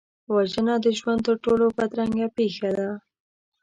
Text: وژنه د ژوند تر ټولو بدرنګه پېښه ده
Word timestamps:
وژنه 0.33 0.75
د 0.85 0.87
ژوند 0.99 1.19
تر 1.27 1.35
ټولو 1.45 1.65
بدرنګه 1.77 2.27
پېښه 2.37 2.69
ده 2.77 2.89